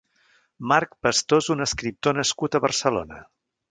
Marc 0.71 0.95
Pastor 1.09 1.43
és 1.43 1.51
un 1.57 1.63
escriptor 1.69 2.21
nascut 2.23 2.57
a 2.63 2.67
Barcelona. 2.69 3.27